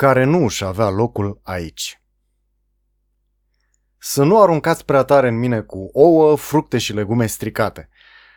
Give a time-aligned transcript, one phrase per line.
[0.00, 2.02] care nu își avea locul aici.
[3.98, 7.88] Să nu aruncați prea tare în mine cu ouă, fructe și legume stricate.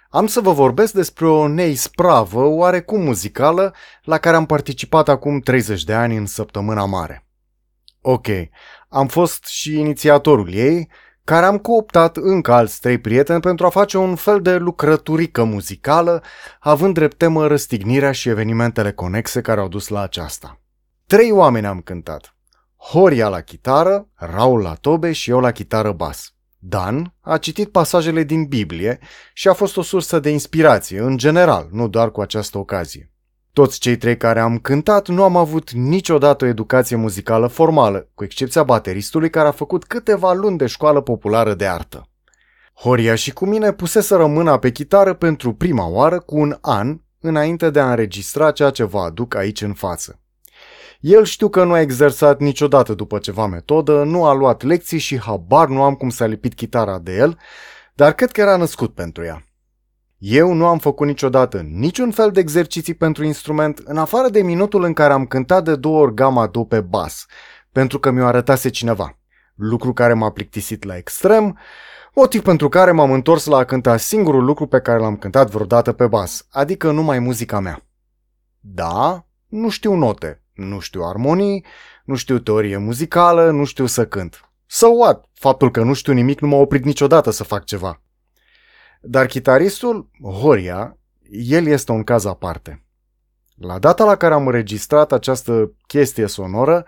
[0.10, 5.84] Am să vă vorbesc despre o neispravă oarecum muzicală la care am participat acum 30
[5.84, 7.28] de ani în săptămâna mare.
[8.02, 8.28] Ok,
[8.90, 10.90] am fost și inițiatorul ei,
[11.24, 16.24] care am cooptat încă alți trei prieteni pentru a face un fel de lucrăturică muzicală,
[16.60, 20.58] având drept temă răstignirea și evenimentele conexe care au dus la aceasta.
[21.08, 22.36] Trei oameni am cântat.
[22.78, 26.34] Horia la chitară, Raul la tobe și eu la chitară bas.
[26.60, 29.00] Dan a citit pasajele din Biblie
[29.34, 33.12] și a fost o sursă de inspirație, în general, nu doar cu această ocazie.
[33.54, 38.24] Toți cei trei care am cântat nu am avut niciodată o educație muzicală formală, cu
[38.24, 42.10] excepția bateristului care a făcut câteva luni de școală populară de artă.
[42.74, 47.70] Horia și cu mine pusese mâna pe chitară pentru prima oară cu un an înainte
[47.70, 50.23] de a înregistra ceea ce vă aduc aici în față.
[51.04, 55.20] El știu că nu a exersat niciodată după ceva metodă, nu a luat lecții și
[55.20, 57.38] habar nu am cum s-a lipit chitara de el,
[57.94, 59.46] dar cred că era născut pentru ea.
[60.18, 64.84] Eu nu am făcut niciodată niciun fel de exerciții pentru instrument, în afară de minutul
[64.84, 67.26] în care am cântat de două ori gama do pe bas,
[67.72, 69.18] pentru că mi-o arătase cineva.
[69.56, 71.58] Lucru care m-a plictisit la extrem,
[72.14, 75.92] motiv pentru care m-am întors la a cânta singurul lucru pe care l-am cântat vreodată
[75.92, 77.86] pe bas, adică numai muzica mea.
[78.60, 81.66] Da, nu știu note, nu știu armonii,
[82.04, 84.50] nu știu teorie muzicală, nu știu să cânt.
[84.66, 85.26] So what?
[85.34, 88.02] Faptul că nu știu nimic nu m-a oprit niciodată să fac ceva.
[89.02, 90.98] Dar chitaristul, Horia,
[91.30, 92.86] el este un caz aparte.
[93.56, 96.86] La data la care am înregistrat această chestie sonoră,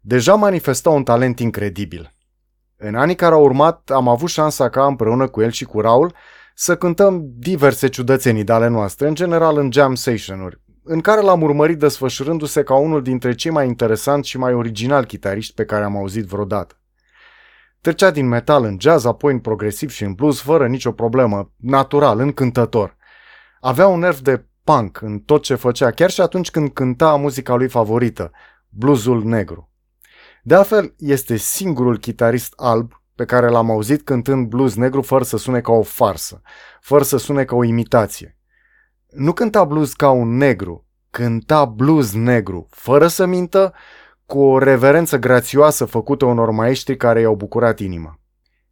[0.00, 2.14] deja manifesta un talent incredibil.
[2.76, 6.14] În anii care au urmat am avut șansa ca împreună cu el și cu Raul
[6.54, 11.42] să cântăm diverse ciudățenii de ale noastre, în general în jam session-uri, în care l-am
[11.42, 15.96] urmărit desfășurându-se ca unul dintre cei mai interesanți și mai originali chitariști pe care am
[15.96, 16.80] auzit vreodată.
[17.80, 22.18] Trecea din metal în jazz, apoi în progresiv și în blues, fără nicio problemă, natural,
[22.18, 22.96] încântător.
[23.60, 27.54] Avea un nerv de punk în tot ce făcea, chiar și atunci când cânta muzica
[27.54, 28.30] lui favorită,
[28.68, 29.70] bluesul negru.
[30.42, 35.36] De altfel, este singurul chitarist alb pe care l-am auzit cântând blues negru fără să
[35.36, 36.40] sune ca o farsă,
[36.80, 38.37] fără să sune ca o imitație.
[39.10, 43.74] Nu cânta blues ca un negru, cânta blues negru, fără să mintă,
[44.26, 48.20] cu o reverență grațioasă făcută unor maestri care i-au bucurat inima.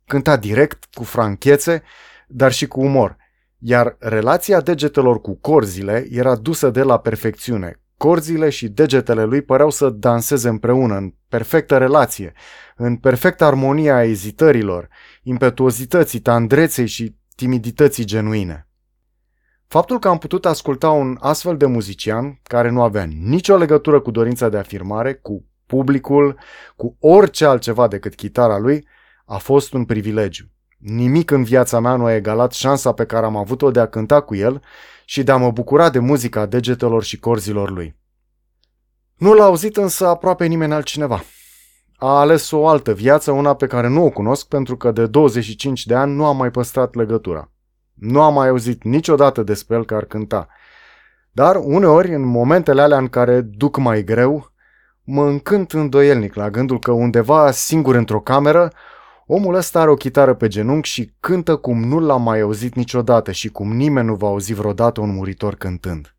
[0.04, 1.82] Cânta direct, cu franchețe,
[2.28, 3.16] dar și cu umor,
[3.58, 7.80] iar relația degetelor cu corzile era dusă de la perfecțiune.
[7.96, 12.32] Corzile și degetele lui păreau să danseze împreună, în perfectă relație,
[12.76, 14.88] în perfectă armonie a ezitărilor,
[15.22, 18.65] impetuozității, tandreței și timidității genuine.
[19.68, 24.10] Faptul că am putut asculta un astfel de muzician, care nu avea nicio legătură cu
[24.10, 26.38] dorința de afirmare, cu publicul,
[26.76, 28.86] cu orice altceva decât chitara lui,
[29.24, 30.44] a fost un privilegiu.
[30.78, 34.20] Nimic în viața mea nu a egalat șansa pe care am avut-o de a cânta
[34.20, 34.62] cu el
[35.04, 37.96] și de a mă bucura de muzica degetelor și corzilor lui.
[39.16, 41.22] Nu l-a auzit însă aproape nimeni altcineva.
[41.96, 45.86] A ales o altă viață, una pe care nu o cunosc pentru că de 25
[45.86, 47.50] de ani nu am mai păstrat legătura.
[47.96, 50.48] Nu am mai auzit niciodată despre el că ar cânta.
[51.32, 54.52] Dar uneori, în momentele alea în care duc mai greu,
[55.04, 58.72] mă încânt îndoielnic la gândul că undeva singur într-o cameră,
[59.26, 63.32] omul ăsta are o chitară pe genunchi și cântă cum nu l-am mai auzit niciodată
[63.32, 66.16] și cum nimeni nu va auzi vreodată un muritor cântând.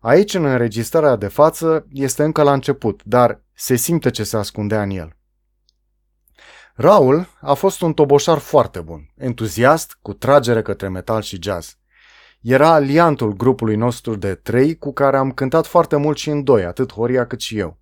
[0.00, 4.82] Aici, în înregistrarea de față, este încă la început, dar se simte ce se ascundea
[4.82, 5.17] în el.
[6.80, 11.78] Raul a fost un toboșar foarte bun, entuziast, cu tragere către metal și jazz.
[12.40, 16.64] Era aliantul grupului nostru de trei cu care am cântat foarte mult și în doi,
[16.64, 17.78] atât Horia cât și eu.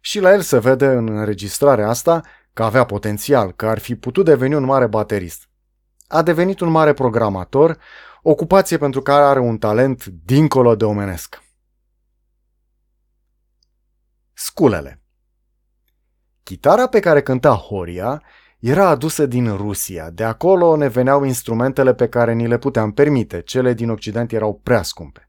[0.00, 4.24] Și la el se vede în înregistrarea asta că avea potențial, că ar fi putut
[4.24, 5.48] deveni un mare baterist.
[6.06, 7.78] A devenit un mare programator,
[8.22, 11.42] ocupație pentru care are un talent dincolo de omenesc.
[14.32, 14.99] Sculele
[16.42, 18.22] Chitara pe care cânta Horia
[18.58, 20.10] era adusă din Rusia.
[20.10, 23.40] De acolo ne veneau instrumentele pe care ni le puteam permite.
[23.40, 25.28] Cele din Occident erau prea scumpe.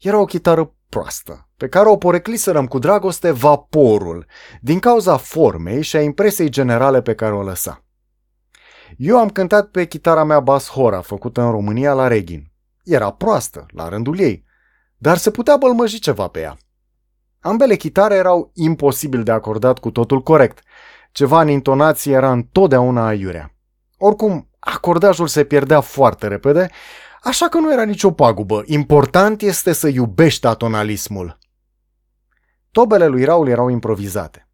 [0.00, 4.26] Era o chitară proastă, pe care o porecliserăm cu dragoste vaporul,
[4.60, 7.84] din cauza formei și a impresiei generale pe care o lăsa.
[8.96, 12.52] Eu am cântat pe chitara mea Bass Hora, făcută în România la Regin.
[12.84, 14.44] Era proastă, la rândul ei,
[14.96, 16.56] dar se putea bălmăji ceva pe ea.
[17.44, 20.62] Ambele chitare erau imposibil de acordat cu totul corect,
[21.12, 23.54] ceva în intonație era întotdeauna aiurea.
[23.98, 26.70] Oricum, acordajul se pierdea foarte repede,
[27.22, 28.62] așa că nu era nicio pagubă.
[28.66, 31.38] Important este să iubești atonalismul.
[32.70, 34.48] Tobele lui Raul erau improvizate.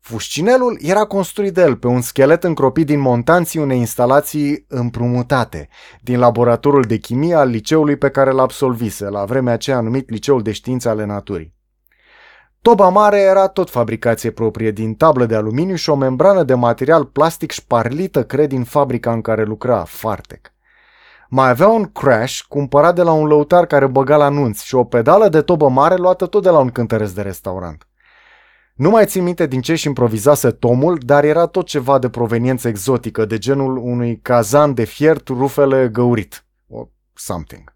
[0.00, 5.68] Fuscinelul era construit de el pe un schelet încropit din montanții unei instalații împrumutate,
[6.02, 10.42] din laboratorul de chimie al liceului pe care l absolvise, la vremea aceea numit Liceul
[10.42, 11.57] de Științe ale Naturii.
[12.68, 17.04] Toba mare era tot fabricație proprie din tablă de aluminiu și o membrană de material
[17.04, 20.52] plastic șparlită, cred, din fabrica în care lucra, Fartec.
[21.28, 24.84] Mai avea un crash cumpărat de la un lăutar care băga la nunți și o
[24.84, 27.88] pedală de tobă mare luată tot de la un cântăresc de restaurant.
[28.74, 32.68] Nu mai țin minte din ce și improvizase Tomul, dar era tot ceva de proveniență
[32.68, 36.44] exotică, de genul unui cazan de fiert rufele găurit.
[36.66, 37.74] Or something.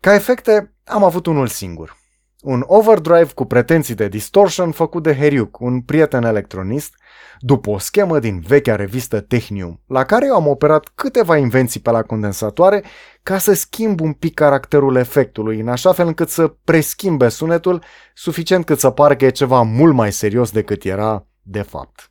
[0.00, 1.97] Ca efecte, am avut unul singur.
[2.42, 6.94] Un overdrive cu pretenții de distortion făcut de Heriuc, un prieten electronist,
[7.38, 11.90] după o schemă din vechea revistă Technium, la care eu am operat câteva invenții pe
[11.90, 12.84] la condensatoare
[13.22, 17.82] ca să schimb un pic caracterul efectului, în așa fel încât să preschimbe sunetul,
[18.14, 22.10] suficient cât să pară că e ceva mult mai serios decât era de fapt.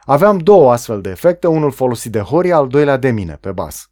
[0.00, 3.90] Aveam două astfel de efecte, unul folosit de Horia, al doilea de mine, pe bas.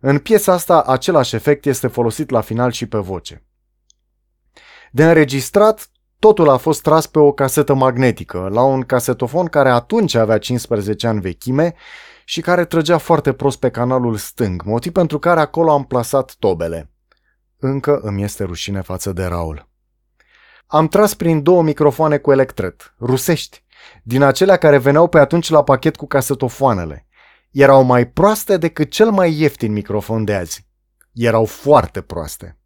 [0.00, 3.45] În piesa asta, același efect este folosit la final și pe voce.
[4.90, 10.14] De înregistrat, totul a fost tras pe o casetă magnetică, la un casetofon care atunci
[10.14, 11.74] avea 15 ani vechime
[12.24, 16.90] și care trăgea foarte prost pe canalul stâng, motiv pentru care acolo am plasat tobele.
[17.58, 19.68] Încă îmi este rușine față de Raul.
[20.66, 23.64] Am tras prin două microfoane cu electret, rusești,
[24.02, 27.06] din acelea care veneau pe atunci la pachet cu casetofoanele.
[27.50, 30.66] Erau mai proaste decât cel mai ieftin microfon de azi.
[31.12, 32.58] Erau foarte proaste.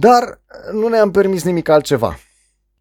[0.00, 0.40] Dar
[0.72, 2.18] nu ne-am permis nimic altceva.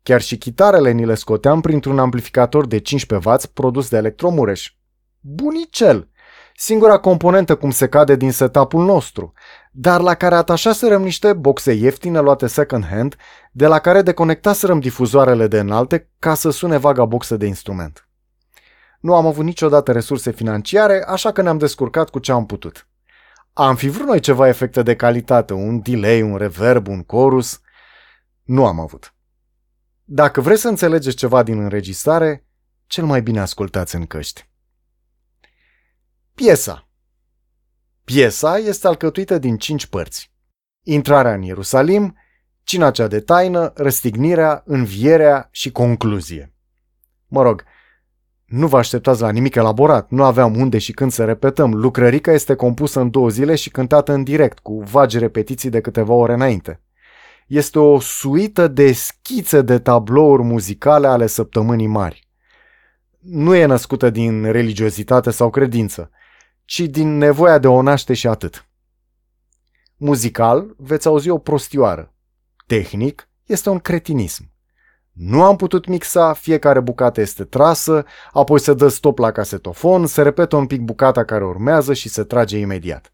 [0.03, 4.73] Chiar și chitarele ni le scoteam printr-un amplificator de 15W produs de Electromureș.
[5.19, 6.09] Bunicel!
[6.55, 9.33] Singura componentă cum se cade din setup-ul nostru,
[9.71, 13.15] dar la care atașaserăm niște boxe ieftine luate second hand,
[13.51, 18.09] de la care deconectaserăm difuzoarele de înalte ca să sune vaga boxă de instrument.
[18.99, 22.87] Nu am avut niciodată resurse financiare, așa că ne-am descurcat cu ce am putut.
[23.59, 27.62] Am fi vrut noi ceva efecte de calitate, un delay, un reverb, un chorus.
[28.44, 29.13] Nu am avut.
[30.04, 32.48] Dacă vreți să înțelegeți ceva din înregistrare,
[32.86, 34.50] cel mai bine ascultați în căști.
[36.33, 36.89] Piesa
[38.04, 40.33] Piesa este alcătuită din cinci părți.
[40.81, 42.18] Intrarea în Ierusalim,
[42.63, 46.53] cina cea de taină, răstignirea, învierea și concluzie.
[47.27, 47.63] Mă rog,
[48.47, 51.73] nu vă așteptați la nimic elaborat, nu aveam unde și când să repetăm.
[51.73, 56.13] Lucrărica este compusă în două zile și cântată în direct, cu vagi repetiții de câteva
[56.13, 56.81] ore înainte.
[57.47, 62.27] Este o suită de schițe de tablouri muzicale ale săptămânii mari.
[63.19, 66.11] Nu e născută din religiozitate sau credință,
[66.65, 68.69] ci din nevoia de o naște și atât.
[69.97, 72.13] Muzical veți auzi o prostioară.
[72.67, 74.51] Tehnic este un cretinism.
[75.17, 80.21] Nu am putut mixa, fiecare bucată este trasă, apoi se dă stop la casetofon, se
[80.21, 83.13] repetă un pic bucata care urmează și se trage imediat.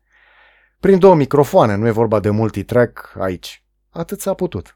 [0.79, 3.63] Prin două microfoane, nu e vorba de multitrack aici.
[3.89, 4.75] Atât s-a putut.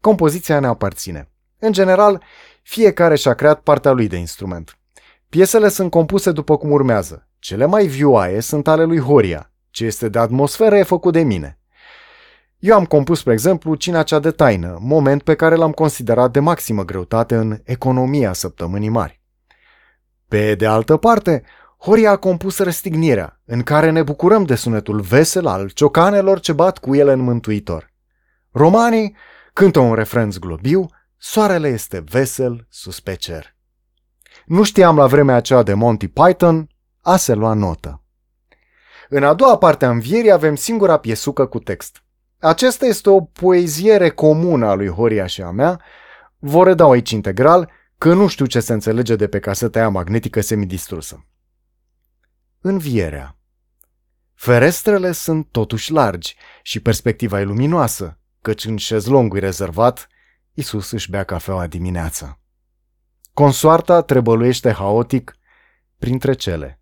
[0.00, 1.30] Compoziția ne aparține.
[1.58, 2.22] În general,
[2.62, 4.78] fiecare și-a creat partea lui de instrument.
[5.28, 7.28] Piesele sunt compuse după cum urmează.
[7.38, 9.52] Cele mai vioaie sunt ale lui Horia.
[9.70, 11.59] Ce este de atmosferă e făcut de mine.
[12.60, 16.40] Eu am compus, spre exemplu, Cina cea de taină, moment pe care l-am considerat de
[16.40, 19.20] maximă greutate în economia săptămânii mari.
[20.28, 21.42] Pe de altă parte,
[21.78, 26.78] Horia a compus Răstignirea, în care ne bucurăm de sunetul vesel al ciocanelor ce bat
[26.78, 27.92] cu ele în mântuitor.
[28.50, 29.16] Romanii
[29.52, 30.86] cântă un refren zglobiu,
[31.16, 33.56] soarele este vesel sus pe cer.
[34.46, 36.68] Nu știam la vremea aceea de Monty Python,
[37.00, 38.02] a se lua notă.
[39.08, 42.02] În a doua parte a învierii avem singura piesucă cu text–
[42.40, 45.80] acesta este o poeziere comună a lui Horia și a mea.
[46.38, 50.40] Vă redau aici integral, că nu știu ce se înțelege de pe caseta aia magnetică
[50.40, 51.26] semidistrusă.
[52.60, 53.34] Învierea
[54.34, 60.08] Ferestrele sunt totuși largi și perspectiva e luminoasă, căci în șezlongul rezervat,
[60.54, 62.40] Isus își bea cafeaua dimineața.
[63.34, 65.36] Consoarta trebăluiește haotic
[65.98, 66.80] printre cele.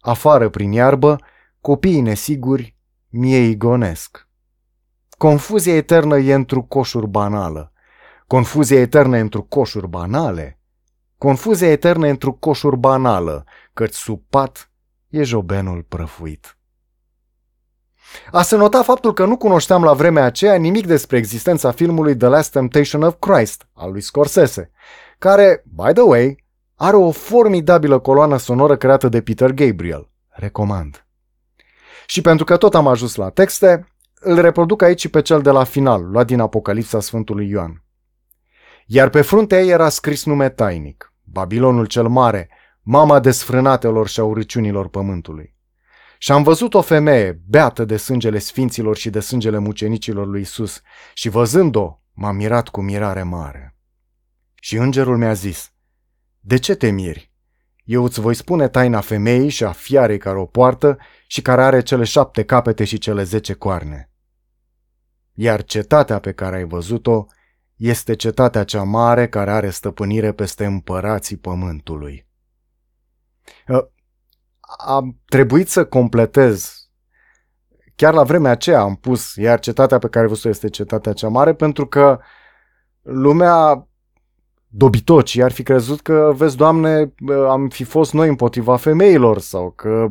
[0.00, 1.20] Afară prin iarbă,
[1.60, 2.76] copiii nesiguri
[3.08, 4.23] miei gonesc.
[5.18, 7.72] Confuzia eternă e într coșuri banală.
[8.26, 10.58] Confuzia eternă e într coșuri banale.
[11.18, 14.70] Confuzia eternă e într coșuri banală, căci sub pat
[15.08, 16.58] e jobenul prăfuit.
[18.30, 22.26] A se nota faptul că nu cunoșteam la vremea aceea nimic despre existența filmului The
[22.26, 24.70] Last Temptation of Christ al lui Scorsese,
[25.18, 26.44] care, by the way,
[26.74, 30.10] are o formidabilă coloană sonoră creată de Peter Gabriel.
[30.28, 31.06] Recomand.
[32.06, 33.93] Și pentru că tot am ajuns la texte,
[34.24, 37.84] îl reproduc aici pe cel de la final, luat din Apocalipsa Sfântului Ioan.
[38.86, 42.48] Iar pe fruntea ei era scris nume tainic, Babilonul cel Mare,
[42.82, 45.54] mama desfrânatelor și a urăciunilor pământului.
[46.18, 50.80] Și am văzut o femeie, beată de sângele sfinților și de sângele mucenicilor lui Isus,
[51.14, 53.76] și văzând-o, m-am mirat cu mirare mare.
[54.54, 55.72] Și îngerul mi-a zis,
[56.40, 57.32] De ce te miri?
[57.84, 61.82] Eu îți voi spune taina femeii și a fiarei care o poartă și care are
[61.82, 64.13] cele șapte capete și cele zece coarne.
[65.34, 67.26] Iar cetatea pe care ai văzut-o
[67.76, 72.26] este cetatea cea mare care are stăpânire peste împărații pământului.
[73.68, 73.90] Ă,
[74.86, 76.88] am trebuit să completez.
[77.96, 81.54] Chiar la vremea aceea am pus, iar cetatea pe care văzut este cetatea cea mare,
[81.54, 82.20] pentru că
[83.02, 83.88] lumea
[84.66, 87.14] dobitocii ar fi crezut că, vezi, Doamne,
[87.48, 90.10] am fi fost noi împotriva femeilor sau că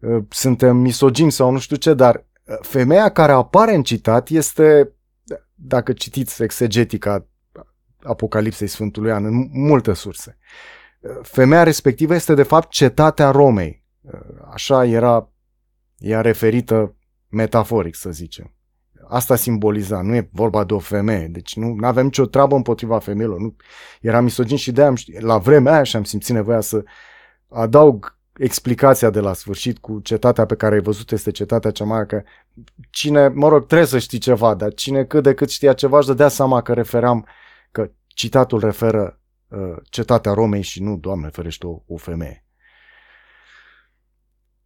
[0.00, 2.26] uh, suntem misogini sau nu știu ce, dar
[2.60, 4.92] femeia care apare în citat este,
[5.54, 7.26] dacă citiți exegetica
[8.02, 10.38] Apocalipsei Sfântului An, în multe surse,
[11.22, 13.86] femeia respectivă este de fapt cetatea Romei.
[14.52, 15.32] Așa era
[15.96, 16.96] ea referită
[17.28, 18.52] metaforic, să zicem.
[19.08, 23.38] Asta simboliza, nu e vorba de o femeie, deci nu avem nicio treabă împotriva femeilor.
[23.38, 23.56] Nu,
[24.00, 26.84] eram misogin și de la vremea aia și-am simțit nevoia să
[27.48, 32.06] adaug explicația de la sfârșit cu cetatea pe care ai văzut este cetatea cea mare,
[32.06, 32.22] că
[32.90, 36.06] cine, mă rog, trebuie să știi ceva, dar cine cât de cât știa ceva își
[36.06, 37.26] dădea seama că referam,
[37.70, 42.44] că citatul referă uh, cetatea Romei și nu, Doamne, ferește o, o femeie.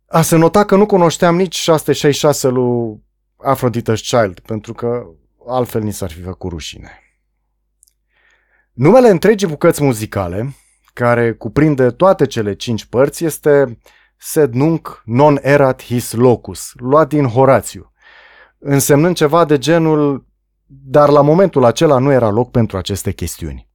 [0.07, 3.02] A se nota că nu cunoșteam nici 666 lui
[3.37, 5.07] Aphrodite's Child, pentru că
[5.47, 6.91] altfel ni s-ar fi făcut rușine.
[8.73, 10.55] Numele întregii bucăți muzicale,
[10.93, 13.79] care cuprinde toate cele cinci părți, este
[14.17, 17.93] Sed nunc non erat his locus, luat din Horațiu,
[18.59, 20.31] însemnând ceva de genul
[20.75, 23.69] dar la momentul acela nu era loc pentru aceste chestiuni.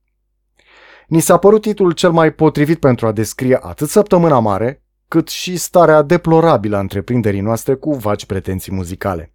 [1.08, 5.58] Ni s-a părut titlul cel mai potrivit pentru a descrie atât săptămâna mare, cât și
[5.58, 9.34] starea deplorabilă a întreprinderii noastre cu vaci pretenții muzicale.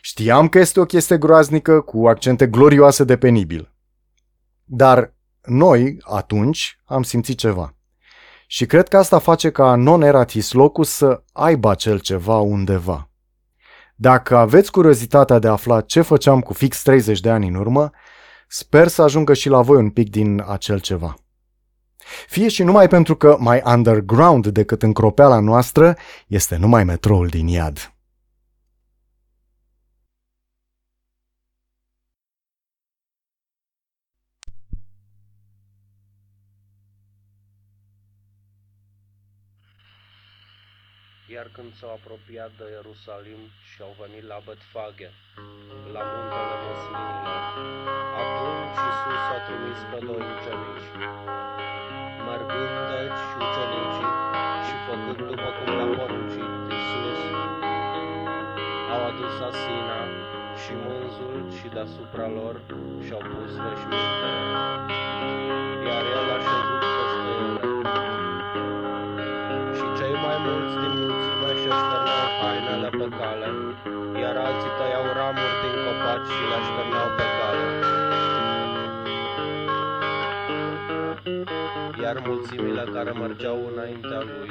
[0.00, 3.74] Știam că este o chestie groaznică cu accente glorioase de penibil.
[4.64, 5.14] Dar
[5.46, 7.74] noi, atunci, am simțit ceva.
[8.46, 13.10] Și cred că asta face ca non eratis locus să aibă acel ceva undeva.
[13.94, 17.90] Dacă aveți curiozitatea de a afla ce făceam cu fix 30 de ani în urmă,
[18.48, 21.14] sper să ajungă și la voi un pic din acel ceva.
[22.26, 27.90] Fie și numai pentru că mai underground decât încropeala noastră este numai metroul din iad.
[41.28, 45.08] Iar când s-au apropiat de Ierusalim și au venit la Betfage,
[45.94, 47.42] la muntele Măslinilor,
[48.20, 50.88] atunci Iisus a trimis pe doi ucenici.
[52.26, 54.12] Mergând deci ucenicii
[54.66, 57.22] și făcând după cum le-a poruncit Iisus,
[58.92, 60.00] au adus asina
[60.62, 62.54] și mânzul și deasupra lor
[63.04, 64.40] și-au pus veșmintele.
[65.86, 66.65] Iar el a șezut
[76.32, 77.66] și le așterneau pe cale.
[82.02, 84.50] Iar mulțimile care mergeau înaintea lui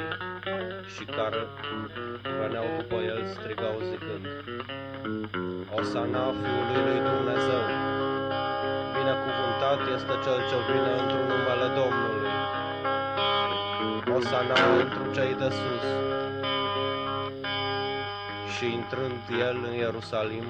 [0.94, 1.42] și care
[2.40, 4.26] veneau după el strigau zicând,
[5.78, 7.64] Osana Fiului lui Dumnezeu,
[8.96, 12.34] binecuvântat este Cel ce vine într-un numele Domnului.
[14.16, 16.15] Osana într cei de sus.
[18.56, 20.48] Și intrând el în Ierusalim,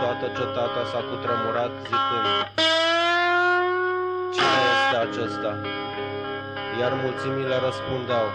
[0.00, 2.28] toată cetatea s-a cutremurat zicând,
[4.34, 5.52] Cine este acesta?
[6.80, 8.26] Iar mulțimile răspundeau,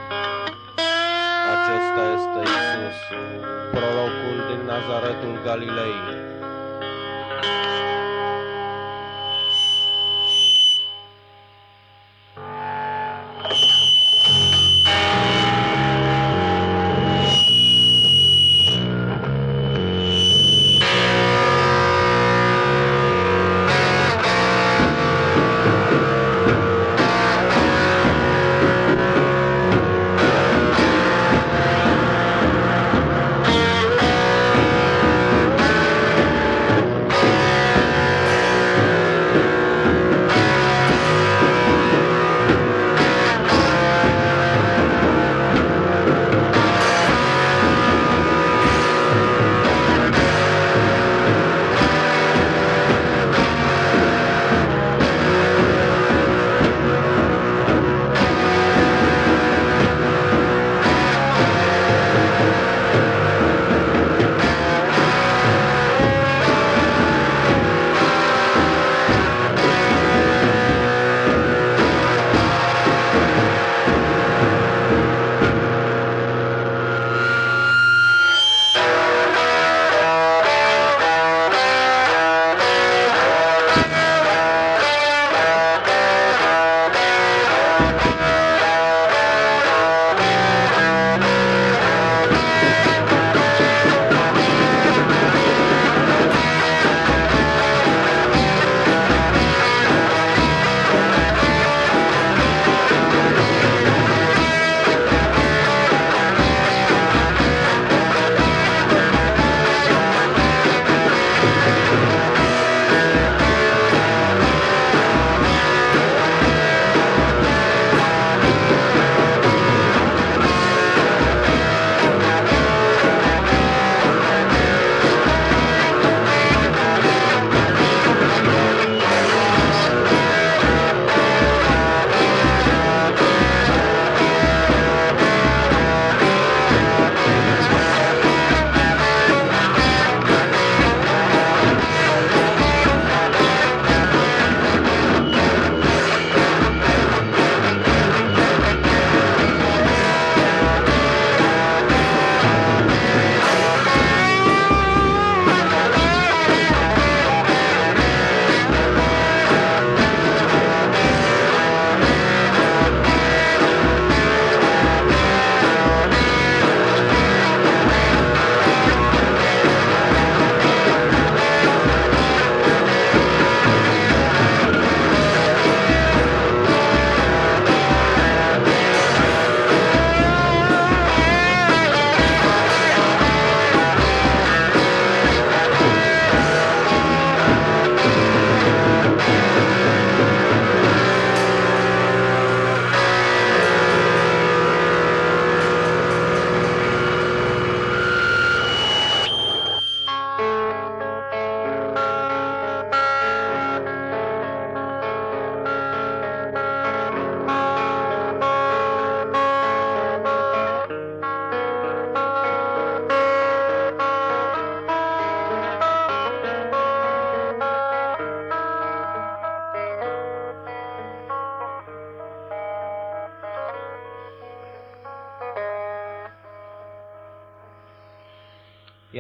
[1.56, 3.00] Acesta este Isus,
[3.74, 5.98] prorocul din Nazaretul Galilei.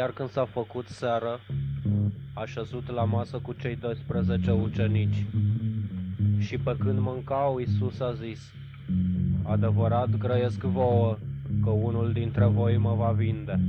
[0.09, 1.39] Iar când s-a făcut seară,
[2.33, 5.25] a șezut la masă cu cei 12 ucenici.
[6.37, 8.53] Și pe când mâncau, Iisus a zis,
[9.43, 11.17] Adevărat grăiesc vouă
[11.63, 13.59] că unul dintre voi mă va vinde.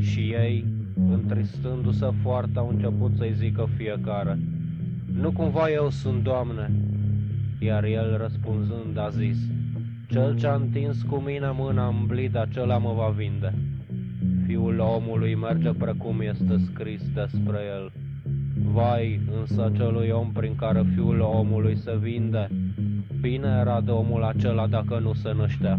[0.00, 0.64] Și ei,
[1.10, 4.38] întristându-se foarte, au început să-i zică fiecare,
[5.12, 6.70] Nu cumva eu sunt, Doamne?
[7.58, 9.38] Iar el răspunzând a zis,
[10.08, 13.54] Cel ce a întins cu mine mâna în blid, acela mă va vinde.
[14.64, 17.92] Fiul omului merge precum este scris despre el.
[18.72, 22.48] Vai însă celui om prin care fiul omului se vinde,
[23.20, 25.78] bine era de omul acela dacă nu se năștea.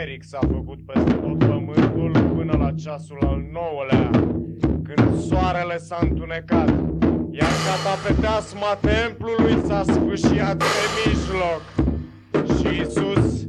[0.00, 4.10] Întuneric s-a făcut peste tot pământul până la ceasul al nouălea,
[4.60, 6.68] când soarele s-a întunecat,
[7.30, 10.64] iar catapeteasma templului s-a sfâșiat pe
[11.04, 11.62] mijloc.
[12.56, 13.46] Și Isus,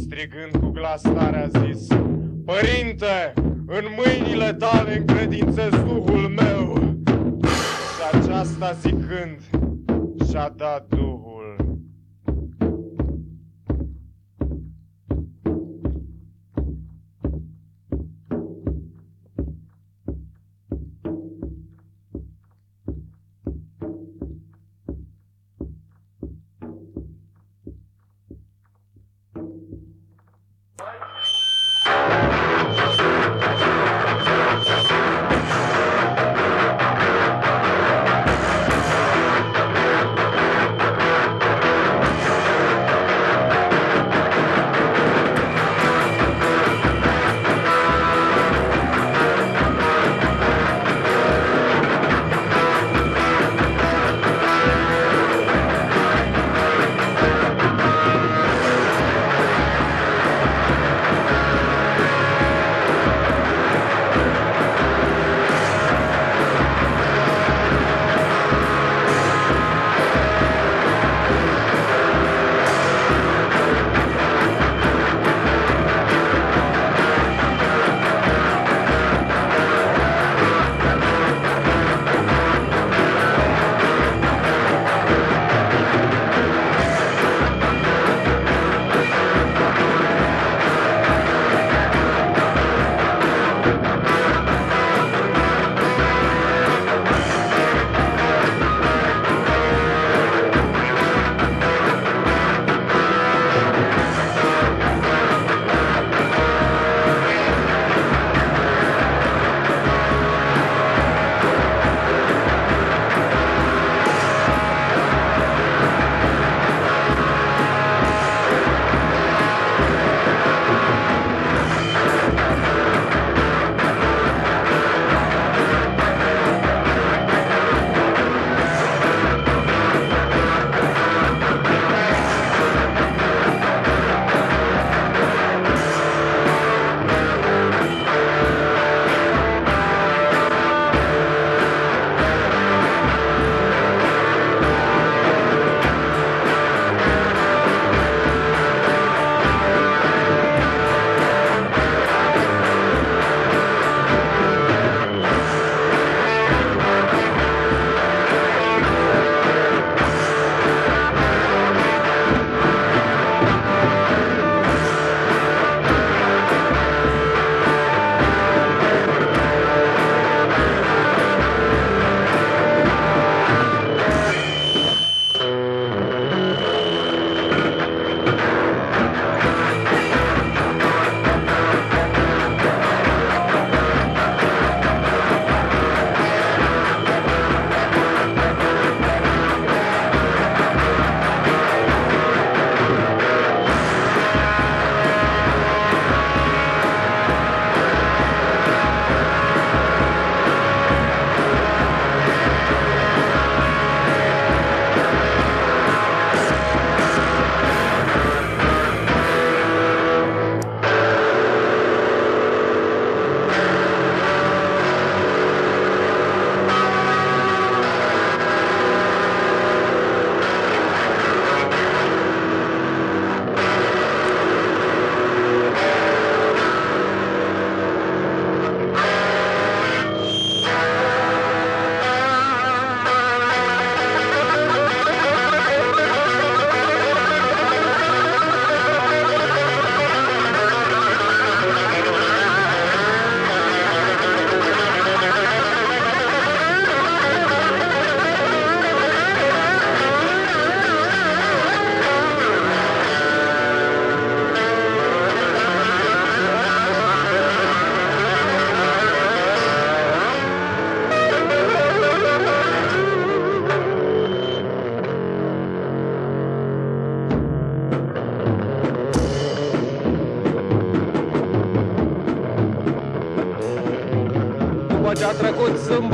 [0.00, 1.86] strigând cu glas tare, a zis,
[2.44, 3.32] Părinte,
[3.66, 6.94] în mâinile tale încredințez Duhul meu.
[7.94, 9.38] Și aceasta zicând,
[10.28, 11.13] și-a dat Duhul.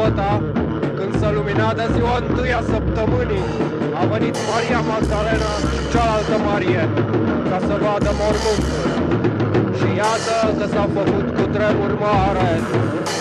[0.01, 0.33] Sâmbăta,
[0.99, 3.47] când s-a luminat de ziua întâia săptămânii,
[4.01, 6.85] a venit Maria Magdalena și cealaltă Marie
[7.51, 8.87] ca să vadă mormântul.
[9.79, 12.51] Și iată că s-a făcut cu tremur mare,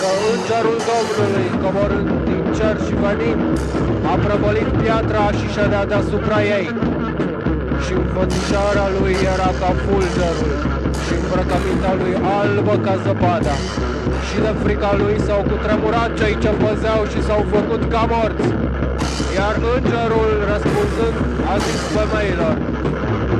[0.00, 3.42] că îngerul Domnului, coborând din cer și venind,
[4.12, 6.68] a prăvălit piatra și ședea deasupra ei.
[7.84, 10.52] Și înfățișarea lui era ca fulgerul
[11.04, 13.54] și îmbrăcămintea lui albă ca zăpada.
[14.30, 18.48] Și de frica lui s-au cutremurat cei ce păzeau și s-au făcut ca morți.
[19.38, 21.16] Iar îngerul, răspunzând,
[21.52, 22.56] a zis femeilor,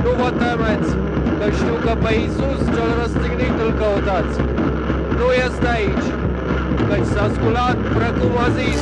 [0.04, 0.90] Nu vă temeți,
[1.38, 4.36] că știu că pe Iisus cel răstignit îl căutați.
[5.18, 6.08] Nu este aici,
[6.88, 8.80] căci s-a sculat precum a zis,